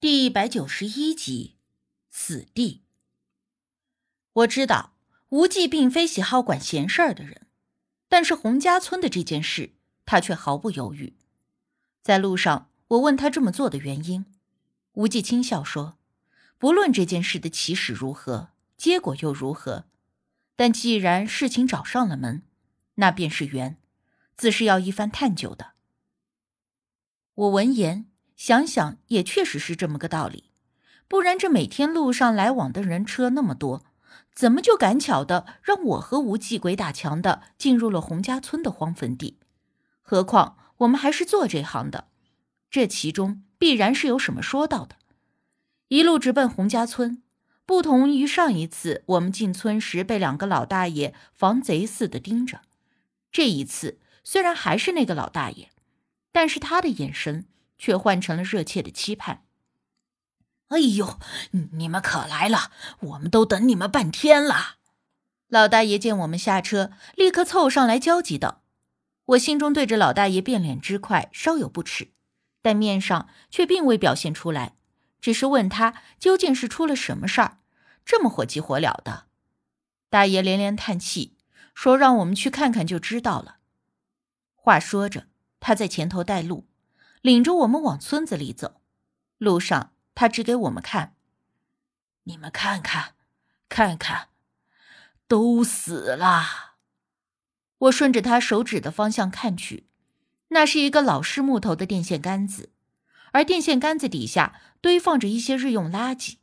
[0.00, 1.56] 第一百九十一集，
[2.08, 2.84] 死地。
[4.32, 4.94] 我知道
[5.28, 7.46] 无忌并非喜好管闲事儿的人，
[8.08, 9.74] 但是洪家村的这件事，
[10.06, 11.18] 他却毫不犹豫。
[12.00, 14.24] 在路上，我问他这么做的原因，
[14.92, 15.98] 无忌轻笑说
[16.56, 19.84] ：“不论这件事的起始如何，结果又如何，
[20.56, 22.42] 但既然事情找上了门，
[22.94, 23.76] 那便是缘，
[24.34, 25.72] 自是要一番探究的。”
[27.36, 28.09] 我闻言。
[28.40, 30.44] 想想也确实是这么个道理，
[31.06, 33.84] 不然这每天路上来往的人车那么多，
[34.32, 39.36] 怎么就赶巧的让我和无忌鬼打墙的进入了洪家村的荒坟地？
[40.00, 42.08] 何况我们还是做这行的，
[42.70, 44.96] 这其中必然是有什么说道的。
[45.88, 47.22] 一路直奔洪家村，
[47.66, 52.62] 不同于上一次我们进村时被两个老大爷防贼似的盯着，
[53.30, 55.68] 这一次虽然还是那个老大爷，
[56.32, 57.44] 但是他的眼神。
[57.80, 59.42] 却换成了热切的期盼。
[60.68, 61.18] 哎呦，
[61.72, 62.70] 你们可来了！
[63.00, 64.76] 我们都等你们半天了。
[65.48, 68.62] 老大爷见我们下车，立刻凑上来焦急道
[69.34, 72.12] ：“我心中对着老大爷变脸之快稍有不耻，
[72.62, 74.76] 但面上却并未表现出来，
[75.20, 77.58] 只是问他究竟是出了什么事儿，
[78.04, 79.24] 这么火急火燎的。”
[80.08, 81.36] 大爷连连叹气，
[81.74, 83.56] 说：“让我们去看看就知道了。”
[84.54, 85.26] 话说着，
[85.58, 86.69] 他在前头带路。
[87.22, 88.80] 领着我们往村子里走，
[89.36, 91.14] 路上他指给我们看
[92.24, 93.14] ：“你们看看，
[93.68, 94.28] 看看，
[95.28, 96.76] 都死了。”
[97.76, 99.86] 我顺着他手指的方向看去，
[100.48, 102.72] 那是一个老式木头的电线杆子，
[103.32, 106.38] 而电线杆子底下堆放着一些日用垃圾，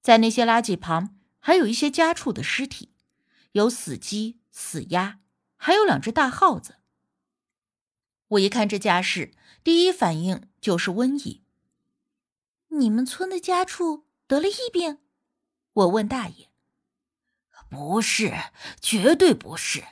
[0.00, 2.94] 在那些垃圾旁还有一些家畜的尸体，
[3.52, 5.18] 有死鸡、死鸭，
[5.56, 6.76] 还有两只大耗子。
[8.28, 9.32] 我一看这架势。
[9.62, 11.42] 第一反应就是瘟疫。
[12.68, 14.98] 你们村的家畜得了疫病？
[15.72, 16.48] 我问大爷。
[17.68, 18.34] 不是，
[18.80, 19.84] 绝对不是。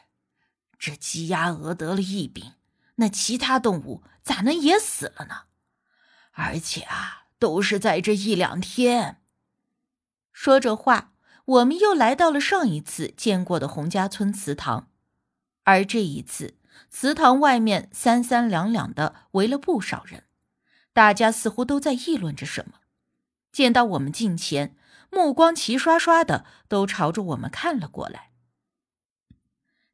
[0.79, 2.55] 这鸡鸭鹅得了疫病，
[2.97, 5.45] 那其他动物咋能也死了呢？
[6.33, 9.23] 而且啊，都是在这一两天。
[10.33, 11.13] 说着话，
[11.45, 14.91] 我们又来到了上一次见过的洪家村祠堂，
[15.65, 16.58] 而这一次。
[16.91, 20.25] 祠堂外面三三两两的围了不少人，
[20.93, 22.81] 大家似乎都在议论着什么。
[23.53, 24.77] 见到我们近前，
[25.11, 28.31] 目光齐刷刷的都朝着我们看了过来。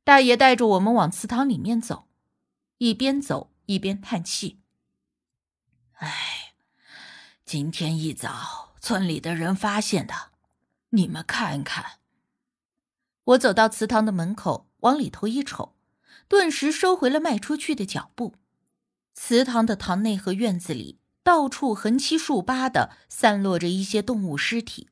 [0.02, 2.08] 大爷带着我们往祠堂里面走，
[2.78, 4.60] 一边走一边叹气
[5.96, 6.54] ：“哎，
[7.44, 10.14] 今天一早村里的人发现的，
[10.90, 12.00] 你们看看。”
[13.24, 15.73] 我走到祠堂的门口，往里头一瞅。
[16.34, 18.34] 顿时收回了迈出去的脚步。
[19.12, 24.90] 祠堂的堂内和院子里，到处横七竖八的散落着一些动物尸体：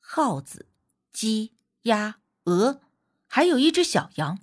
[0.00, 0.66] 耗子、
[1.12, 2.80] 鸡、鸭、鹅，
[3.28, 4.40] 还有一只小羊，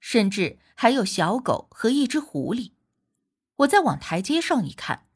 [0.00, 2.72] 甚至还有小狗和一只狐狸。
[3.58, 5.06] 我再往台阶上一看，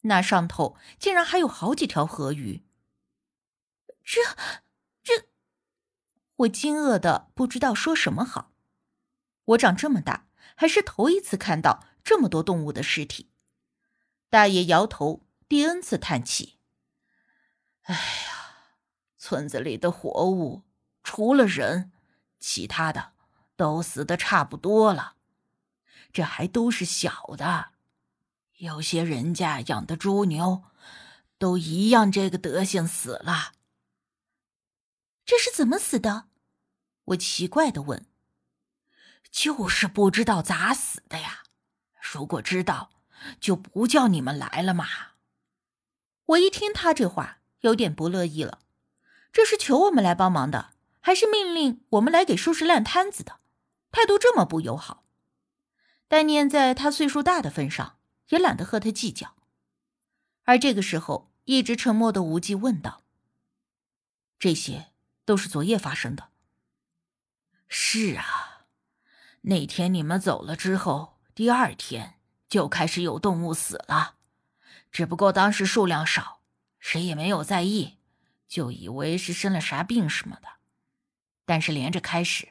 [0.00, 2.64] 那上头竟然还有好几条河鱼。
[4.02, 4.20] 这……
[5.04, 5.28] 这……
[6.34, 8.51] 我惊愕的不知道说什么好。
[9.44, 13.30] 我长这么大，还是头一次看到这么多动物的尸体。
[14.30, 16.58] 大爷摇头，第 N 次叹气
[17.82, 18.76] ：“哎呀，
[19.18, 20.62] 村子里的活物，
[21.02, 21.92] 除了人，
[22.38, 23.12] 其他的
[23.56, 25.16] 都死的差不多了。
[26.12, 27.70] 这还都是小的，
[28.58, 30.62] 有些人家养的猪牛，
[31.38, 33.52] 都一样这个德行死了。
[35.24, 36.28] 这是怎么死的？”
[37.06, 38.06] 我奇怪的问。
[39.32, 41.42] 就是不知道咋死的呀！
[41.98, 42.90] 如果知道，
[43.40, 44.86] 就不叫你们来了嘛。
[46.26, 48.60] 我一听他这话，有点不乐意了。
[49.32, 53.40] 这是求我们来帮忙的，还是命令我们来给收拾烂摊子的？
[53.90, 55.04] 态度这么不友好。
[56.06, 59.34] 但念在他岁数大的份上，也懒得和他计较。
[60.44, 63.02] 而这个时候，一直沉默的无忌问道
[64.38, 64.92] ：“这些
[65.24, 66.28] 都是昨夜发生的
[67.66, 68.50] ？”“是啊。”
[69.42, 74.14] 那天你们走了之后，第二天就开始有动物死了，
[74.92, 76.42] 只不过当时数量少，
[76.78, 77.98] 谁也没有在意，
[78.46, 80.48] 就以为是生了啥病什么的。
[81.44, 82.50] 但是连着开始，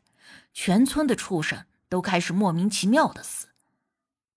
[0.53, 3.47] 全村的畜生都开始莫名其妙的死，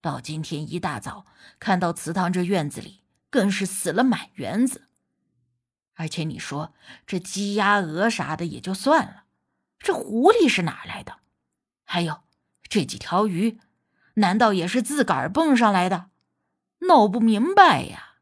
[0.00, 1.26] 到今天一大早
[1.58, 4.88] 看到祠堂这院子里更是死了满园子。
[5.94, 6.72] 而且你说
[7.04, 9.24] 这鸡鸭鹅啥的也就算了，
[9.80, 11.18] 这狐狸是哪来的？
[11.84, 12.22] 还有。
[12.74, 13.60] 这几条鱼，
[14.14, 16.10] 难道也是自个儿蹦上来的？
[16.88, 18.16] 闹不明白呀！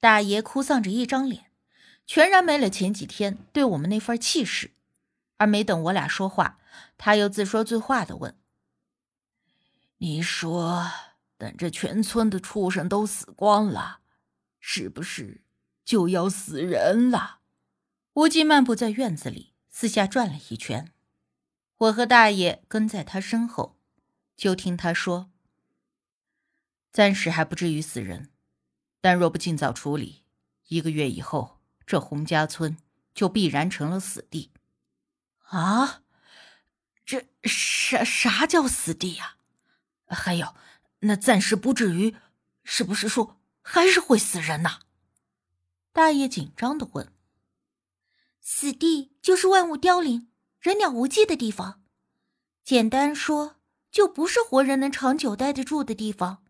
[0.00, 1.52] 大爷哭丧着一张脸，
[2.06, 4.70] 全然没了前几天对我们那份气势。
[5.36, 6.60] 而没等我俩说话，
[6.96, 8.38] 他又自说自话的问
[9.98, 10.90] ：“你说，
[11.36, 13.98] 等这全村的畜生都死光了，
[14.60, 15.42] 是不是
[15.84, 17.40] 就要死人了？”
[18.16, 20.90] 无忌漫步在院子里，四下转了一圈。
[21.78, 23.78] 我和大爷跟在他身后，
[24.36, 25.30] 就听他说
[26.90, 28.30] ：“暂时还不至于死人，
[29.00, 30.24] 但若不尽早处理，
[30.66, 32.76] 一个月以后，这洪家村
[33.14, 34.50] 就必然成了死地。”
[35.50, 36.02] 啊，
[37.06, 39.36] 这啥啥叫死地呀？
[40.06, 40.56] 还有，
[41.00, 42.16] 那暂时不至于，
[42.64, 44.80] 是不是说还是会死人呐？
[45.92, 47.12] 大爷紧张的问。
[48.40, 50.27] 死地就是万物凋零、
[50.60, 51.82] 人鸟无迹的地方，
[52.64, 53.60] 简单说，
[53.92, 56.44] 就不是活人能长久待得住的地方。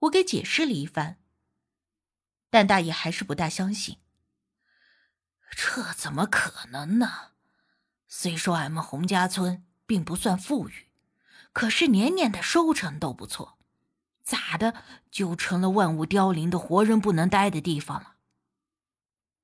[0.00, 1.16] 我给解释了一番，
[2.50, 3.96] 但大爷还是不大相信。
[5.50, 7.30] 这怎么可能呢？
[8.06, 10.88] 虽说俺们洪家村并不算富裕，
[11.54, 13.56] 可是年年的收成都不错，
[14.22, 18.16] 咋的就成了万物凋零的活人不能待的地方了？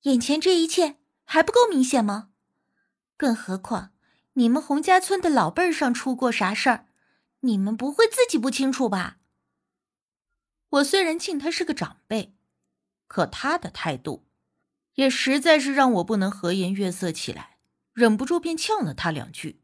[0.03, 2.32] 眼前这一切还不够明显吗？
[3.23, 3.93] 更何况
[4.33, 6.89] 你们洪家村的老辈儿上出过啥事儿，
[7.43, 9.19] 你们不会自己不清楚吧？
[10.71, 12.35] 我虽然敬他是个长辈，
[13.07, 14.27] 可他的态度，
[14.95, 17.59] 也实在是让我不能和颜悦色起来。
[17.93, 19.61] 忍不住便呛了他两句，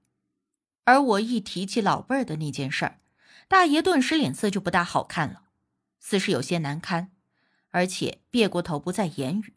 [0.84, 3.00] 而我一提起老辈儿的那件事儿，
[3.49, 5.49] 大爷顿时脸色就不大好看了，
[5.99, 7.10] 似是有些难堪，
[7.70, 9.55] 而且别过头不再言语。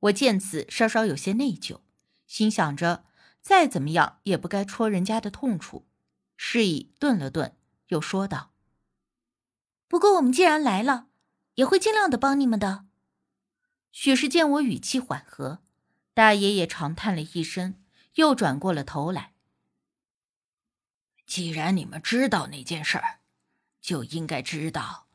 [0.00, 1.80] 我见此稍稍有些内疚，
[2.28, 3.04] 心想着
[3.40, 5.88] 再怎么样也不该戳人家的痛处，
[6.36, 7.56] 示意顿了顿，
[7.88, 8.52] 又说道
[9.88, 11.08] ：“不过我们既然来了，
[11.54, 12.86] 也会尽量的帮你们的。”
[13.90, 15.64] 许是见我语气缓和。
[16.14, 17.80] 大爷也长叹了一声，
[18.14, 19.34] 又转过了头来。
[21.24, 23.20] 既然你们知道那件事儿，
[23.80, 25.06] 就应该知道，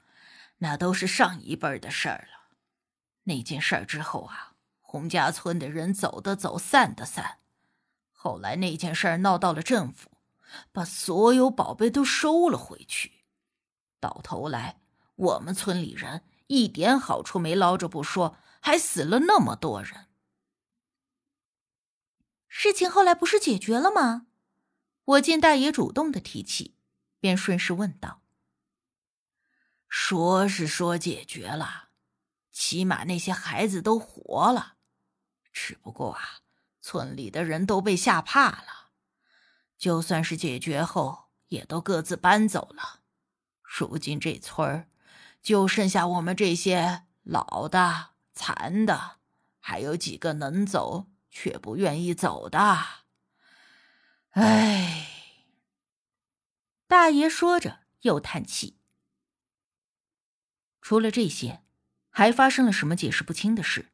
[0.60, 2.56] 那都是上一辈的事儿了。
[3.24, 4.53] 那件事儿之后啊，
[4.94, 7.40] 洪家村的人走的走，散的散。
[8.12, 10.12] 后来那件事闹到了政府，
[10.72, 13.24] 把所有宝贝都收了回去。
[14.00, 14.80] 到头来，
[15.16, 20.10] 我们村里人一点好处没捞着不说，还死了那么多人。
[22.48, 24.28] 事情后来不是解决了吗？
[25.06, 26.76] 我见大爷主动的提起，
[27.20, 28.22] 便顺势问道
[29.90, 31.90] ：“说是说解决了，
[32.52, 34.76] 起码那些孩子都活了。
[35.54, 36.40] 只不过啊，
[36.82, 38.90] 村里的人都被吓怕了，
[39.78, 43.00] 就算是解决后，也都各自搬走了。
[43.62, 44.90] 如今这村儿
[45.42, 49.20] 就剩下我们这些老的、残的，
[49.60, 52.60] 还有几个能走。”却不愿意走的，
[54.34, 55.08] 唉。
[56.86, 58.78] 大爷说着又叹气。
[60.80, 61.64] 除了这些，
[62.12, 63.93] 还发生了什么解释不清的事？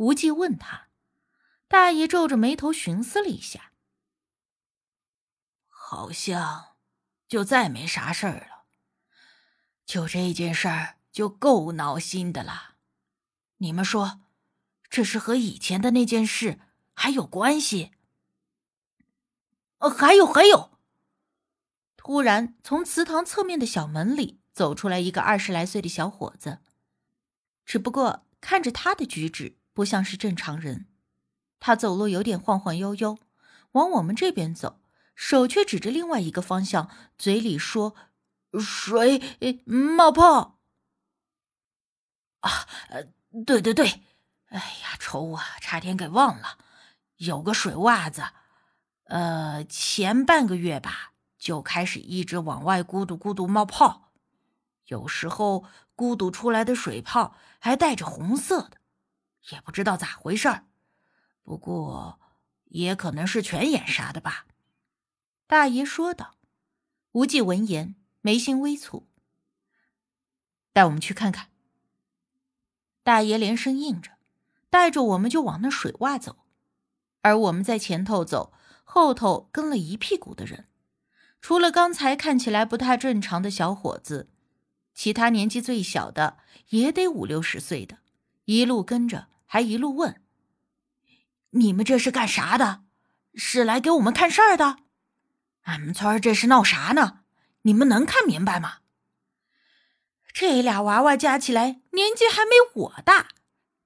[0.00, 0.88] 无忌问他。
[1.68, 3.72] 大爷皱着眉头寻思了一下，
[5.68, 6.76] 好像
[7.28, 8.64] 就再没啥事儿了。
[9.84, 12.76] 就这件事儿就够闹心的了。
[13.58, 14.20] 你们说？
[14.88, 16.58] 这是和以前的那件事
[16.94, 17.92] 还有关系？
[19.78, 20.78] 呃，还有还有！
[21.96, 26.58] 突然，从祠堂侧面的小门里走出来一个二十来岁的小伙子，
[27.64, 30.88] 只不过看着他的举止不像是正常人。
[31.58, 33.18] 他走路有点晃晃悠悠，
[33.72, 34.78] 往我们这边走，
[35.14, 37.96] 手却指着另外一个方向，嘴里说
[38.60, 40.58] ：“水冒泡。”
[42.40, 42.66] 啊，
[43.46, 44.02] 对对对。
[44.48, 45.42] 哎呀，愁啊！
[45.62, 46.58] 差点给忘了，
[47.16, 48.22] 有个水洼子，
[49.04, 54.12] 呃，前半个月吧，就开始一直往外咕嘟咕嘟冒泡，
[54.88, 55.64] 有时候
[55.96, 58.79] 咕嘟出来的水泡还带着红色的，
[59.48, 60.66] 也不知道咋回事儿。
[61.42, 62.20] 不过
[62.66, 64.46] 也可能是泉眼啥的吧。
[65.46, 66.36] 大爷说道。
[67.12, 69.06] 无忌闻言，眉心微蹙，
[70.72, 71.48] 带我们去看看。
[73.02, 74.12] 大爷连声应着。
[74.72, 76.44] 带着我们就往那水洼走，
[77.22, 78.52] 而我们在前头走，
[78.84, 80.68] 后头跟了一屁股的人。
[81.40, 84.30] 除了刚才看起来不太正常的小伙子，
[84.94, 87.98] 其他年纪最小的也得五六十岁的，
[88.44, 90.22] 一路跟着，还一路问
[91.50, 92.84] ：“你们这是干啥的？
[93.34, 94.76] 是来给我们看事儿的？
[95.62, 97.24] 俺们村这是闹啥呢？
[97.62, 98.78] 你们能看明白吗？”
[100.32, 103.30] 这俩娃娃加起来年纪还没我大，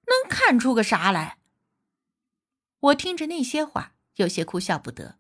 [0.06, 1.38] 能看出个啥来？
[2.80, 5.18] 我听着那些话，有些哭笑不得。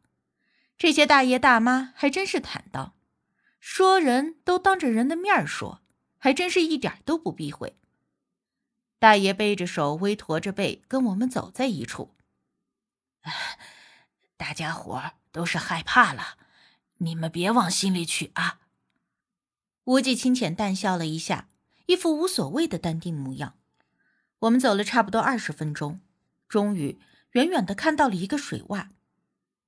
[0.76, 2.94] 这些大爷大妈还真是坦荡，
[3.60, 5.80] 说人都当着人的面说，
[6.18, 7.78] 还真是一点都不避讳。
[9.04, 12.14] 大爷背着手，微驼着背，跟我们走在一处。
[14.38, 16.38] 大家伙都是害怕了，
[16.96, 18.60] 你们别往心里去啊。
[19.84, 21.50] 无忌清浅淡笑了一下，
[21.84, 23.58] 一副无所谓的淡定模样。
[24.38, 26.00] 我们走了差不多二十分钟，
[26.48, 26.98] 终于
[27.32, 28.88] 远远的看到了一个水洼。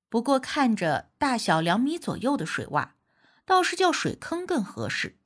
[0.08, 2.92] 不过看着大小两米左右的水洼，
[3.44, 5.18] 倒是叫水坑更合适，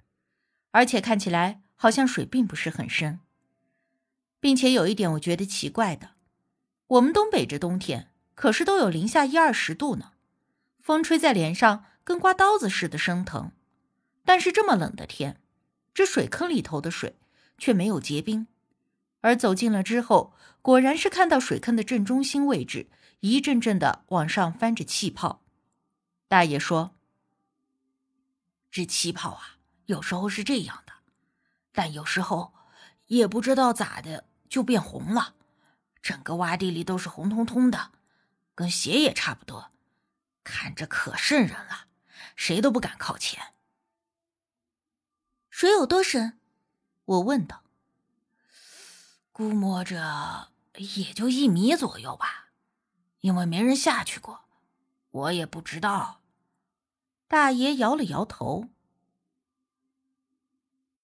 [0.72, 3.20] 而且看起来好像水并不是很深。
[4.40, 6.10] 并且有一点我觉得奇怪的，
[6.86, 10.12] 我们东北这冬天可是都有零下一二十度呢，
[10.78, 13.52] 风吹在脸上跟刮刀子似的生疼。
[14.24, 15.40] 但是这么冷的天，
[15.92, 17.18] 这水坑里头的水
[17.58, 18.46] 却没有结冰，
[19.20, 22.88] 而走近了之后，果然是看到水坑的正中心位置
[23.20, 25.42] 一阵阵的往上翻着气泡。
[26.28, 26.94] 大爷说
[28.70, 30.92] ：“这气泡啊，有时候是这样的，
[31.72, 32.54] 但有时候
[33.06, 35.36] 也不知道咋的就变红了，
[36.02, 37.92] 整个洼地里都是红彤彤的，
[38.54, 39.70] 跟血也差不多，
[40.44, 41.86] 看着可瘆人了，
[42.34, 43.54] 谁都不敢靠前。”
[45.48, 46.38] 水有多深？
[47.04, 47.62] 我问道。
[49.32, 52.50] 估摸着也就一米左右吧，
[53.20, 54.44] 因为没人下去过，
[55.10, 56.20] 我也不知道。
[57.28, 58.68] 大爷摇了摇头。